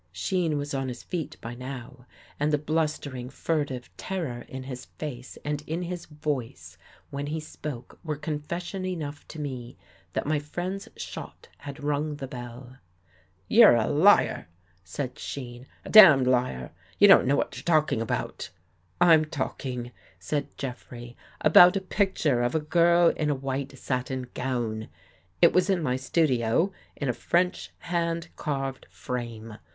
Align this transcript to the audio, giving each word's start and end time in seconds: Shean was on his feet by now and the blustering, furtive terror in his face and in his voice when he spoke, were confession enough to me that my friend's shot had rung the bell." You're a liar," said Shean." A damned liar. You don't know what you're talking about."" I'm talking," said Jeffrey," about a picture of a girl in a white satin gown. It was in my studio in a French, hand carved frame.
Shean 0.11 0.57
was 0.57 0.73
on 0.73 0.87
his 0.87 1.03
feet 1.03 1.37
by 1.41 1.53
now 1.53 2.07
and 2.39 2.51
the 2.51 2.57
blustering, 2.57 3.29
furtive 3.29 3.95
terror 3.97 4.45
in 4.49 4.63
his 4.63 4.85
face 4.85 5.37
and 5.45 5.61
in 5.67 5.83
his 5.83 6.07
voice 6.07 6.75
when 7.11 7.27
he 7.27 7.39
spoke, 7.39 7.99
were 8.03 8.15
confession 8.15 8.83
enough 8.83 9.27
to 9.27 9.37
me 9.39 9.77
that 10.13 10.25
my 10.25 10.39
friend's 10.39 10.89
shot 10.97 11.49
had 11.59 11.83
rung 11.83 12.15
the 12.15 12.27
bell." 12.27 12.77
You're 13.47 13.75
a 13.75 13.85
liar," 13.85 14.47
said 14.83 15.19
Shean." 15.19 15.67
A 15.85 15.89
damned 15.91 16.25
liar. 16.25 16.71
You 16.97 17.07
don't 17.07 17.27
know 17.27 17.35
what 17.35 17.55
you're 17.55 17.63
talking 17.63 18.01
about."" 18.01 18.49
I'm 18.99 19.23
talking," 19.23 19.91
said 20.19 20.47
Jeffrey," 20.57 21.15
about 21.41 21.75
a 21.77 21.79
picture 21.79 22.41
of 22.41 22.55
a 22.55 22.59
girl 22.59 23.09
in 23.09 23.29
a 23.29 23.35
white 23.35 23.77
satin 23.77 24.31
gown. 24.33 24.87
It 25.43 25.53
was 25.53 25.69
in 25.69 25.83
my 25.83 25.95
studio 25.95 26.71
in 26.95 27.07
a 27.07 27.13
French, 27.13 27.69
hand 27.81 28.29
carved 28.35 28.87
frame. 28.89 29.57